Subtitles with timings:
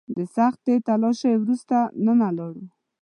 [0.15, 2.65] د سختې تلاشۍ وروسته دننه لاړو.